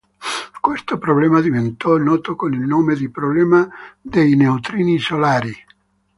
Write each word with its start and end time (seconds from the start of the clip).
Questo 0.59 0.97
problema 0.97 1.41
diventò 1.41 1.95
noto 1.97 2.35
con 2.35 2.55
il 2.55 2.61
nome 2.61 2.95
di 2.95 3.11
problema 3.11 3.69
dei 4.01 4.35
neutrini 4.35 4.97
solari. 4.97 5.53